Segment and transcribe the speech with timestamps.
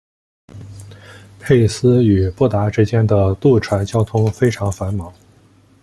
[1.39, 5.13] 佩斯与布达之间的渡船交通非常繁忙。